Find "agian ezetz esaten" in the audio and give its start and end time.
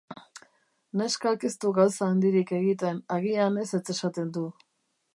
3.19-4.37